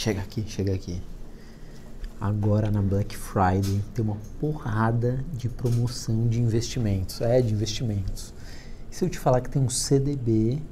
[0.00, 0.98] chega aqui, chega aqui.
[2.18, 7.20] Agora na Black Friday tem uma porrada de promoção de investimentos.
[7.20, 8.32] É, de investimentos.
[8.90, 10.62] E se eu te falar que tem um CDB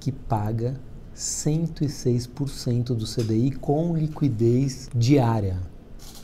[0.00, 0.74] que paga
[1.14, 5.58] 106% do CDI com liquidez diária.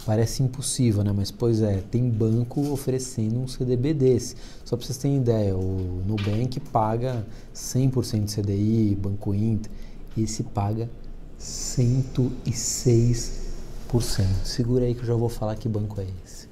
[0.06, 1.12] Parece impossível, né?
[1.14, 4.36] Mas pois é, tem banco oferecendo um CDB desse.
[4.64, 9.70] Só para vocês terem ideia, o Nubank paga 100% de CDI, Banco Inter,
[10.16, 10.88] esse paga
[11.40, 14.24] 106%.
[14.44, 16.48] Segura aí que eu já vou falar que banco é esse.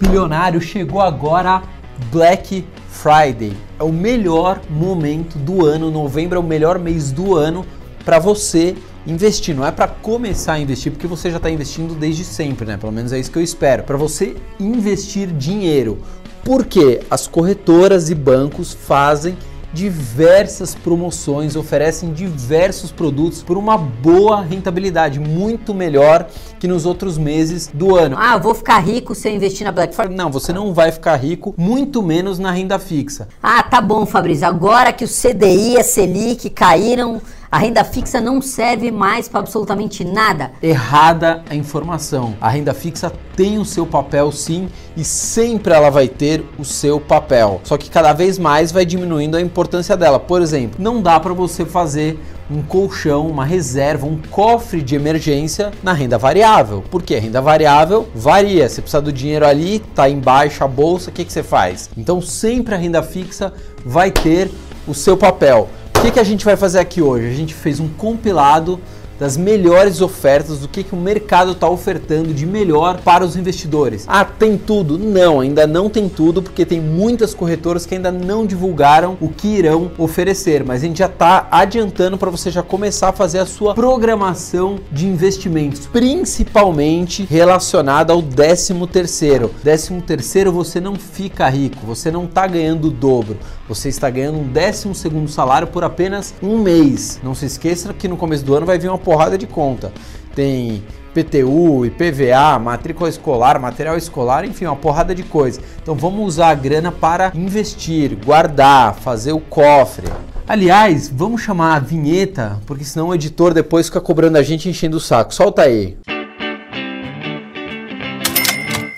[0.00, 1.62] Bilionário chegou agora
[2.10, 3.56] Black Friday.
[3.78, 7.64] É o melhor momento do ano, novembro é o melhor mês do ano
[8.04, 8.74] para você
[9.06, 9.54] investir.
[9.54, 12.76] Não é para começar a investir, porque você já está investindo desde sempre, né?
[12.76, 13.82] Pelo menos é isso que eu espero.
[13.82, 15.98] Para você investir dinheiro.
[16.44, 19.36] Porque as corretoras e bancos fazem
[19.76, 26.26] diversas promoções, oferecem diversos produtos por uma boa rentabilidade, muito melhor
[26.58, 28.16] que nos outros meses do ano.
[28.18, 30.16] Ah, vou ficar rico se eu investir na Black Friday?
[30.16, 33.28] Não, você não vai ficar rico, muito menos na renda fixa.
[33.42, 34.46] Ah, tá bom, Fabrício.
[34.46, 37.20] Agora que o CDI e a Selic caíram
[37.56, 40.52] a renda fixa não serve mais para absolutamente nada.
[40.62, 42.36] Errada a informação.
[42.38, 47.00] A renda fixa tem o seu papel sim e sempre ela vai ter o seu
[47.00, 47.62] papel.
[47.64, 50.20] Só que cada vez mais vai diminuindo a importância dela.
[50.20, 55.70] Por exemplo, não dá para você fazer um colchão, uma reserva, um cofre de emergência
[55.82, 56.84] na renda variável.
[56.90, 58.68] Porque a renda variável varia.
[58.68, 61.88] Você precisa do dinheiro ali, tá em baixa a bolsa, o que, que você faz?
[61.96, 63.50] Então sempre a renda fixa
[63.82, 64.50] vai ter
[64.86, 65.70] o seu papel.
[65.96, 67.26] O que, que a gente vai fazer aqui hoje?
[67.26, 68.78] A gente fez um compilado
[69.18, 74.04] das melhores ofertas, do que, que o mercado está ofertando de melhor para os investidores.
[74.06, 74.98] Ah, tem tudo?
[74.98, 79.48] Não, ainda não tem tudo, porque tem muitas corretoras que ainda não divulgaram o que
[79.48, 83.46] irão oferecer, mas a gente já está adiantando para você já começar a fazer a
[83.46, 89.50] sua programação de investimentos, principalmente relacionada ao 13 terceiro.
[89.62, 93.38] 13 terceiro você não fica rico, você não está ganhando o dobro,
[93.68, 97.20] você está ganhando um 12 segundo salário por apenas um mês.
[97.22, 99.92] Não se esqueça que no começo do ano vai vir uma porrada de conta.
[100.34, 100.82] Tem
[101.14, 105.60] PTU, IPVA, matrícula escolar, material escolar, enfim, uma porrada de coisa.
[105.80, 110.08] Então vamos usar a grana para investir, guardar, fazer o cofre.
[110.48, 114.96] Aliás, vamos chamar a vinheta, porque senão o editor depois fica cobrando a gente enchendo
[114.96, 115.32] o saco.
[115.32, 115.96] Solta aí.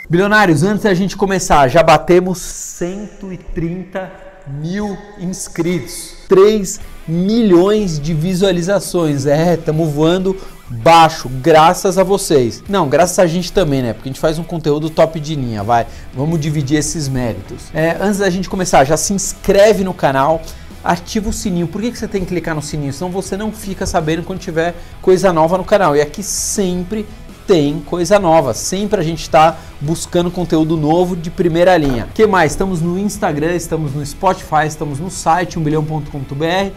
[0.09, 6.15] Bilionários, antes da gente começar, já batemos 130 mil inscritos.
[6.29, 9.27] 3 milhões de visualizações.
[9.27, 10.37] É, estamos voando
[10.69, 12.63] baixo, graças a vocês.
[12.69, 13.93] Não, graças a gente também, né?
[13.93, 15.87] Porque a gente faz um conteúdo top de linha, vai.
[16.15, 17.63] Vamos dividir esses méritos.
[17.73, 20.43] É, antes da gente começar, já se inscreve no canal,
[20.85, 21.67] ativa o sininho.
[21.67, 22.93] Por que, que você tem que clicar no sininho?
[22.93, 25.97] Senão você não fica sabendo quando tiver coisa nova no canal.
[25.97, 27.07] E aqui sempre
[27.49, 28.53] tem coisa nova.
[28.53, 32.05] Sempre a gente está buscando conteúdo novo de primeira linha.
[32.05, 32.53] O que mais?
[32.53, 36.73] Estamos no Instagram, estamos no Spotify, estamos no site 1bilhão.com.br,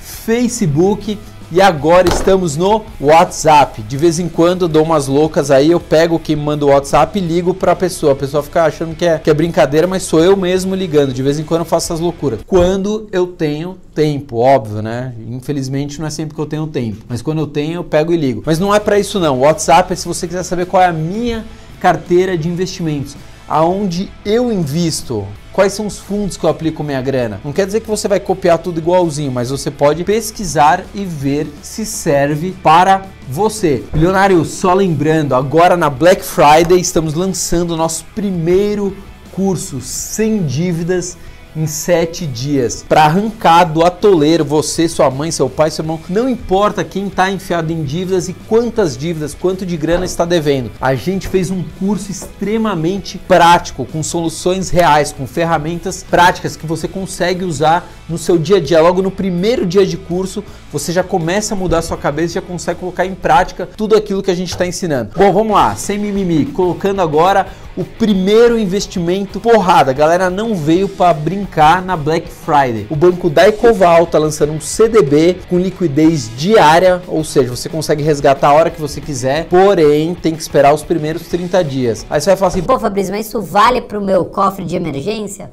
[0.00, 1.16] Facebook
[1.50, 3.82] e agora estamos no WhatsApp.
[3.82, 7.22] De vez em quando dou umas loucas aí, eu pego quem manda o WhatsApp e
[7.22, 8.12] ligo para a pessoa.
[8.12, 11.12] A pessoa fica achando que é, que é brincadeira, mas sou eu mesmo ligando.
[11.12, 12.40] De vez em quando eu faço essas loucuras.
[12.46, 15.14] Quando eu tenho tempo, óbvio, né?
[15.28, 18.16] Infelizmente não é sempre que eu tenho tempo, mas quando eu tenho eu pego e
[18.16, 18.42] ligo.
[18.44, 19.38] Mas não é para isso não.
[19.38, 21.44] O WhatsApp é se você quiser saber qual é a minha
[21.80, 23.16] carteira de investimentos,
[23.48, 25.24] aonde eu invisto
[25.56, 27.40] quais são os fundos que eu aplico minha grana.
[27.42, 31.50] Não quer dizer que você vai copiar tudo igualzinho, mas você pode pesquisar e ver
[31.62, 33.82] se serve para você.
[33.94, 38.94] Milionário, só lembrando, agora na Black Friday estamos lançando o nosso primeiro
[39.32, 41.16] curso sem dívidas
[41.56, 45.98] em sete dias para arrancar do atoleiro você, sua mãe, seu pai, seu irmão.
[46.08, 50.70] Não importa quem está enfiado em dívidas e quantas dívidas, quanto de grana está devendo.
[50.80, 56.86] A gente fez um curso extremamente prático, com soluções reais, com ferramentas práticas que você
[56.86, 58.80] consegue usar no seu dia a dia.
[58.80, 62.42] Logo no primeiro dia de curso, você já começa a mudar sua cabeça e já
[62.42, 65.12] consegue colocar em prática tudo aquilo que a gente está ensinando.
[65.16, 69.90] Bom, vamos lá, sem mimimi, colocando agora o primeiro investimento porrada.
[69.90, 71.45] A galera não veio para brincar
[71.84, 72.86] na Black Friday.
[72.90, 78.48] O banco Daicoval está lançando um CDB com liquidez diária, ou seja, você consegue resgatar
[78.48, 82.06] a hora que você quiser, porém tem que esperar os primeiros 30 dias.
[82.10, 84.76] Aí você vai falar assim: pô, Fabrício, mas isso vale para o meu cofre de
[84.76, 85.50] emergência?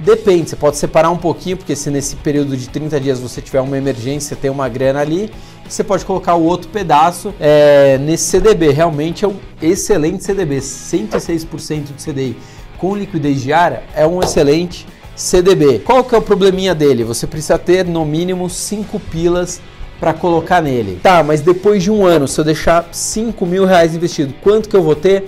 [0.00, 3.60] Depende, você pode separar um pouquinho, porque se nesse período de 30 dias você tiver
[3.60, 5.30] uma emergência, tem uma grana ali,
[5.68, 8.70] você pode colocar o outro pedaço é, nesse CDB.
[8.70, 12.36] Realmente é um excelente CDB, 106% de CDI
[12.80, 15.80] com liquidez diária é um excelente CDB.
[15.80, 17.04] Qual que é o probleminha dele?
[17.04, 19.60] Você precisa ter no mínimo 5 pilas
[20.00, 20.98] para colocar nele.
[21.02, 24.74] Tá, mas depois de um ano, se eu deixar 5 mil reais investido, quanto que
[24.74, 25.24] eu vou ter?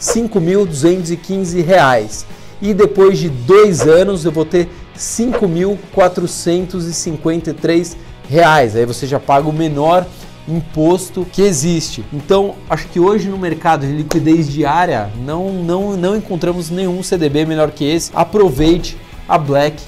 [0.00, 2.24] 5.215 reais.
[2.62, 7.96] E depois de dois anos eu vou ter 5.453
[8.30, 8.74] reais.
[8.74, 10.06] Aí você já paga o menor
[10.48, 12.04] imposto que existe.
[12.12, 17.44] Então, acho que hoje no mercado de liquidez diária não, não, não encontramos nenhum CDB
[17.44, 18.10] melhor que esse.
[18.14, 18.96] Aproveite
[19.28, 19.82] a Black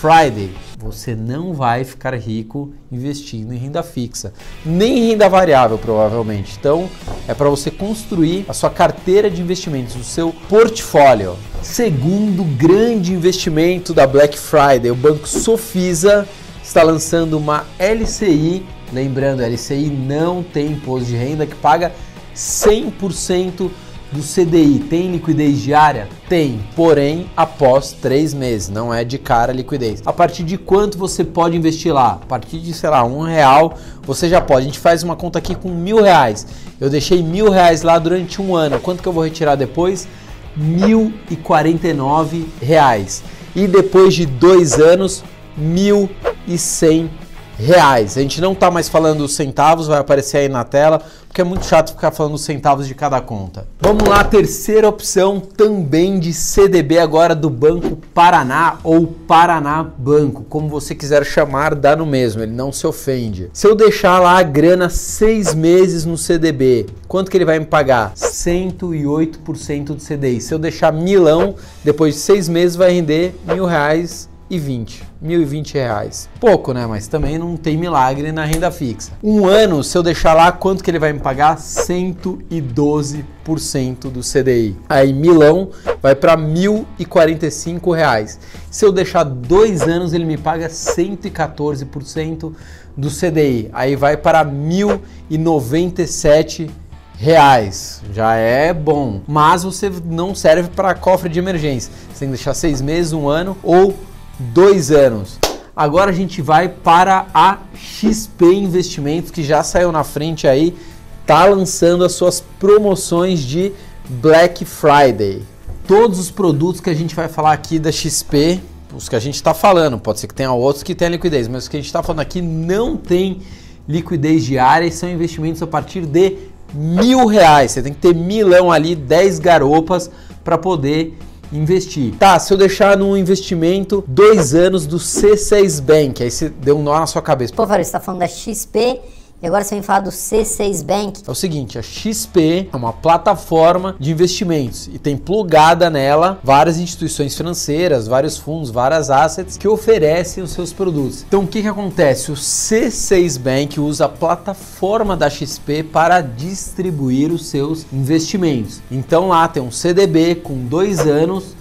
[0.00, 0.50] Friday.
[0.80, 4.32] Você não vai ficar rico investindo em renda fixa,
[4.64, 6.56] nem em renda variável, provavelmente.
[6.56, 6.88] Então,
[7.26, 11.36] é para você construir a sua carteira de investimentos, o seu portfólio.
[11.62, 16.28] Segundo grande investimento da Black Friday, o Banco Sofisa
[16.62, 18.64] está lançando uma LCI.
[18.92, 21.92] Lembrando, a LCI não tem imposto de renda que paga
[22.34, 23.70] 100%
[24.10, 26.08] do CDI tem liquidez diária?
[26.28, 30.02] Tem, porém após três meses, não é de cara a liquidez.
[30.06, 32.12] A partir de quanto você pode investir lá?
[32.22, 34.62] A partir de, sei lá, um real você já pode.
[34.62, 36.46] A gente faz uma conta aqui com mil reais.
[36.80, 38.80] Eu deixei mil reais lá durante um ano.
[38.80, 40.08] Quanto que eu vou retirar depois?
[40.56, 43.22] Mil e quarenta e nove reais.
[43.54, 45.22] E depois de dois anos,
[45.56, 46.08] mil
[46.46, 47.27] e cem reais.
[47.60, 51.66] A gente não está mais falando centavos, vai aparecer aí na tela, porque é muito
[51.66, 53.66] chato ficar falando centavos de cada conta.
[53.80, 60.68] Vamos lá, terceira opção também de CDB agora do Banco Paraná ou Paraná Banco, como
[60.68, 63.50] você quiser chamar, dá no mesmo, ele não se ofende.
[63.52, 67.66] Se eu deixar lá a grana seis meses no CDB, quanto que ele vai me
[67.66, 68.14] pagar?
[68.14, 70.40] 108% do CDI.
[70.40, 75.42] Se eu deixar milão, depois de seis meses vai render mil reais e 20, mil
[75.42, 76.28] e vinte reais.
[76.40, 76.86] Pouco, né?
[76.86, 79.12] Mas também não tem milagre na renda fixa.
[79.22, 81.56] Um ano, se eu deixar lá, quanto que ele vai me pagar?
[81.56, 84.76] 112% do CDI.
[84.88, 88.38] Aí Milão vai para mil e quarenta e cinco reais.
[88.70, 92.52] Se eu deixar dois anos, ele me paga 114%
[92.96, 93.68] do CDI.
[93.72, 96.70] Aí vai para mil e noventa e sete
[97.18, 98.00] reais.
[98.12, 99.20] Já é bom.
[99.26, 101.92] Mas você não serve para cofre de emergência.
[102.12, 103.94] Você tem que deixar seis meses, um ano ou
[104.38, 105.38] dois anos.
[105.74, 110.76] Agora a gente vai para a XP Investimentos, que já saiu na frente aí,
[111.24, 113.72] tá lançando as suas promoções de
[114.08, 115.42] Black Friday.
[115.86, 118.60] Todos os produtos que a gente vai falar aqui da XP,
[118.94, 121.64] os que a gente está falando, pode ser que tenha outros que tenham liquidez, mas
[121.64, 123.40] os que a gente está falando aqui não tem
[123.88, 126.36] liquidez diária e são investimentos a partir de
[126.74, 127.72] mil reais.
[127.72, 130.10] Você tem que ter milão ali, 10 garopas
[130.44, 131.16] para poder
[131.52, 132.14] investir.
[132.18, 136.82] Tá, se eu deixar no investimento dois anos do C6 Bank, aí você deu um
[136.82, 137.52] nó na sua cabeça.
[137.54, 139.00] Pô, Fábio, você tá falando da XP
[139.40, 141.22] e agora você vem falar do C6 Bank.
[141.24, 146.76] É o seguinte, a XP é uma plataforma de investimentos e tem plugada nela várias
[146.78, 151.24] instituições financeiras, vários fundos, várias assets que oferecem os seus produtos.
[151.26, 152.32] Então o que, que acontece?
[152.32, 158.80] O C6 Bank usa a plataforma da XP para distribuir os seus investimentos.
[158.90, 161.54] Então lá tem um CDB com dois anos,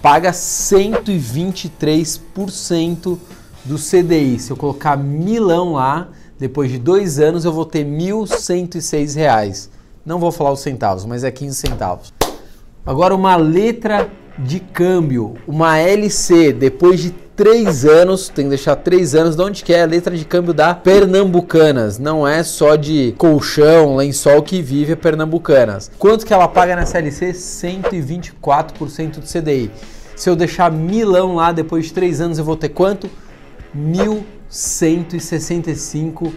[0.00, 3.18] paga 123%
[3.66, 4.38] do CDI.
[4.38, 6.08] Se eu colocar milão lá,
[6.38, 9.68] depois de dois anos eu vou ter R$ 1.106.
[10.06, 12.14] Não vou falar os centavos, mas é 15 centavos.
[12.86, 14.08] Agora uma letra
[14.38, 19.64] de câmbio, uma LC, depois de três anos, tem que deixar três anos, de onde
[19.64, 24.62] que é a letra de câmbio da Pernambucanas, não é só de colchão, lençol que
[24.62, 25.90] vive a Pernambucanas.
[25.98, 27.32] Quanto que ela paga nessa LC?
[27.32, 29.70] 124% do CDI.
[30.16, 33.10] Se eu deixar milão lá, depois de três anos eu vou ter quanto?
[33.74, 36.32] Mil 165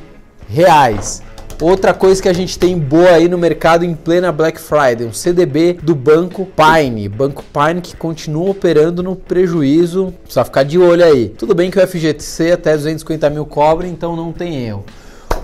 [0.48, 1.22] reais.
[1.62, 5.14] Outra coisa que a gente tem boa aí no mercado em plena Black Friday, um
[5.14, 7.08] CDB do Banco Pine.
[7.08, 11.30] Banco Pine que continua operando no prejuízo, precisa ficar de olho aí.
[11.30, 14.84] Tudo bem que o FGTC até 250 mil cobre, então não tem erro.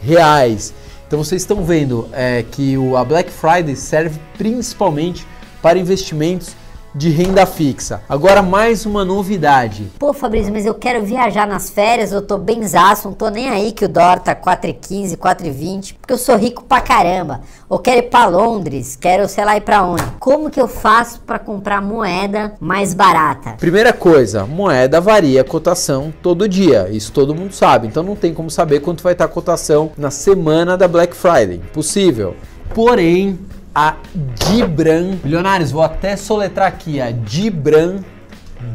[0.00, 0.74] reais.
[1.06, 5.24] Então vocês estão vendo é, que o, a Black Friday serve principalmente
[5.62, 6.56] para investimentos
[6.94, 8.02] de renda fixa.
[8.08, 9.90] Agora mais uma novidade.
[9.98, 13.72] Pô, Fabrício, mas eu quero viajar nas férias, eu tô benzaço, não tô nem aí
[13.72, 17.40] que o dólar tá 4,15, 4,20, porque eu sou rico pra caramba.
[17.68, 20.04] Ou quero ir pra Londres, quero, sei lá, ir pra onde.
[20.20, 23.54] Como que eu faço para comprar moeda mais barata?
[23.58, 28.32] Primeira coisa, moeda varia a cotação todo dia, isso todo mundo sabe, então não tem
[28.32, 32.36] como saber quanto vai estar a cotação na semana da Black Friday, impossível.
[32.74, 33.38] Porém,
[33.74, 35.16] a Dibran.
[35.24, 38.00] Milionários, vou até soletrar aqui a Dibran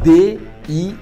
[0.03, 0.93] D-I-B-R-A-N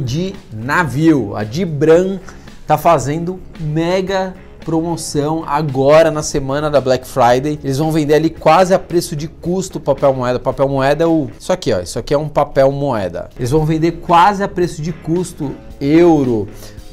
[0.00, 1.36] de navio.
[1.36, 2.18] A Dibran
[2.66, 4.34] tá fazendo mega
[4.64, 7.60] promoção agora na semana da Black Friday.
[7.62, 10.40] Eles vão vender ali quase a preço de custo papel moeda.
[10.40, 11.28] Papel moeda é o.
[11.38, 11.78] Isso aqui, ó.
[11.78, 13.30] Isso aqui é um papel moeda.
[13.38, 16.48] Eles vão vender quase a preço de custo euro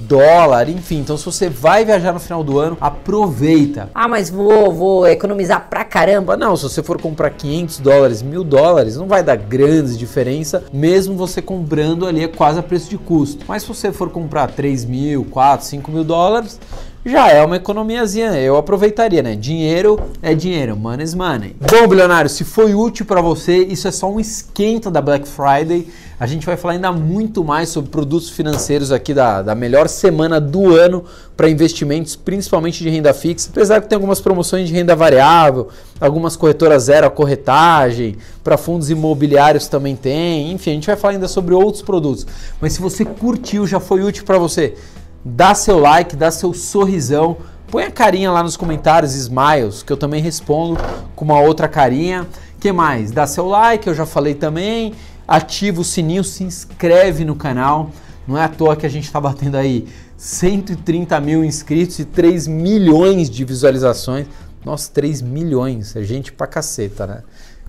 [0.08, 1.00] dólar, enfim.
[1.00, 3.90] Então, se você vai viajar no final do ano, aproveita.
[3.94, 6.38] Ah, mas vou, vou economizar pra caramba.
[6.38, 11.16] Não, se você for comprar 500 dólares, mil dólares, não vai dar grandes diferença, mesmo
[11.16, 13.46] você comprando ali é quase a preço de custo.
[13.48, 16.60] Mas se você for comprar 3 mil, 4, 5 mil dólares,
[17.06, 18.32] já é uma economiazinha.
[18.40, 19.36] Eu aproveitaria, né?
[19.36, 21.56] Dinheiro é dinheiro, money is money.
[21.60, 25.88] Bom, bilionário, se foi útil para você, isso é só um esquenta da Black Friday.
[26.20, 30.40] A gente vai falar ainda muito mais sobre produtos financeiros aqui da, da melhor semana
[30.40, 31.04] do ano
[31.36, 33.50] para investimentos, principalmente de renda fixa.
[33.52, 35.68] Apesar que tem algumas promoções de renda variável,
[36.00, 40.52] algumas corretoras zero a corretagem, para fundos imobiliários também tem.
[40.54, 42.26] Enfim, a gente vai falar ainda sobre outros produtos.
[42.62, 44.76] Mas se você curtiu, já foi útil para você
[45.24, 47.38] dá seu like, dá seu sorrisão,
[47.68, 50.80] põe a carinha lá nos comentários, smiles, que eu também respondo
[51.16, 52.28] com uma outra carinha.
[52.60, 53.12] que mais?
[53.12, 54.94] Dá seu like, eu já falei também,
[55.28, 57.92] ativa o sininho, se inscreve no canal.
[58.28, 59.88] Não é à toa que a gente está batendo aí
[60.18, 64.28] 130 mil inscritos e 3 milhões de visualizações.
[64.64, 67.24] Nossa, 3 milhões, é gente pra caceta, né?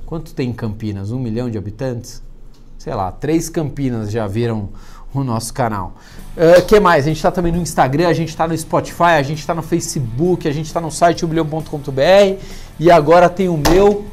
[0.07, 1.11] Quanto tem em Campinas?
[1.11, 2.23] Um milhão de habitantes?
[2.79, 4.69] Sei lá, três Campinas já viram
[5.15, 5.95] o nosso canal.
[6.37, 7.05] O uh, que mais?
[7.05, 9.63] A gente está também no Instagram, a gente está no Spotify, a gente está no
[9.63, 12.43] Facebook, a gente está no site umilhão.com.br
[12.79, 14.05] e agora tem o meu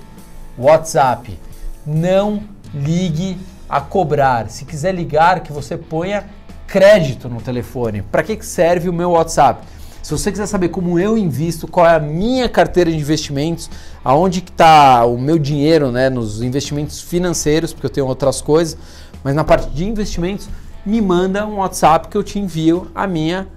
[0.57, 1.37] WhatsApp.
[1.85, 2.43] Não
[2.73, 4.49] ligue a cobrar.
[4.49, 6.25] Se quiser ligar, que você ponha
[6.67, 8.01] crédito no telefone.
[8.01, 9.65] Para que serve o meu WhatsApp?
[10.01, 13.69] Se você quiser saber como eu invisto, qual é a minha carteira de investimentos,
[14.03, 18.77] aonde está o meu dinheiro, né, nos investimentos financeiros, porque eu tenho outras coisas,
[19.23, 20.49] mas na parte de investimentos,
[20.85, 23.47] me manda um WhatsApp que eu te envio a minha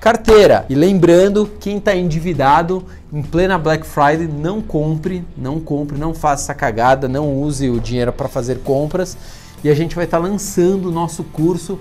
[0.00, 0.66] carteira.
[0.68, 6.44] E lembrando, quem está endividado em plena Black Friday, não compre, não compre, não faça
[6.44, 9.16] essa cagada, não use o dinheiro para fazer compras.
[9.62, 11.78] E a gente vai estar tá lançando o nosso curso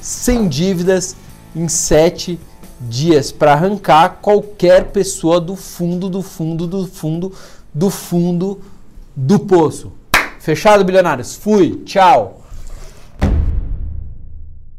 [0.00, 1.14] sem dívidas
[1.54, 2.40] em 7
[2.80, 7.32] dias para arrancar qualquer pessoa do fundo, do fundo, do fundo,
[7.74, 8.60] do fundo
[9.14, 9.92] do poço.
[10.38, 11.34] Fechado, bilionários?
[11.34, 12.40] Fui, tchau!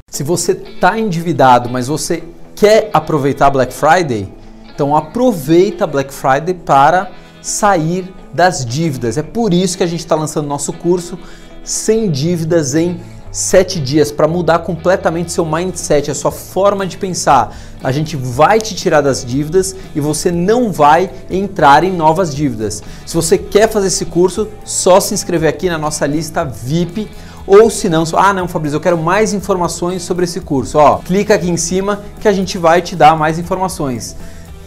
[0.10, 2.24] Se você está endividado, mas você
[2.56, 4.28] quer aproveitar Black Friday,
[4.74, 7.12] então aproveita Black Friday para
[7.42, 9.18] sair das dívidas.
[9.18, 11.18] É por isso que a gente está lançando nosso curso
[11.64, 13.00] sem dívidas em
[13.32, 17.56] 7 dias para mudar completamente seu mindset, a sua forma de pensar.
[17.84, 22.82] A gente vai te tirar das dívidas e você não vai entrar em novas dívidas.
[23.06, 27.10] Se você quer fazer esse curso, só se inscrever aqui na nossa lista VIP
[27.50, 30.78] ou se não, ah não, Fabrício, eu quero mais informações sobre esse curso.
[30.78, 34.16] Ó, clica aqui em cima que a gente vai te dar mais informações.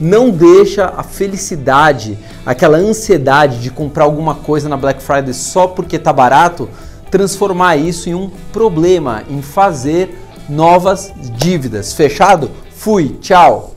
[0.01, 5.97] Não deixa a felicidade, aquela ansiedade de comprar alguma coisa na Black Friday só porque
[5.97, 6.69] tá barato,
[7.09, 11.93] transformar isso em um problema, em fazer novas dívidas.
[11.93, 12.51] Fechado?
[12.75, 13.72] Fui, tchau.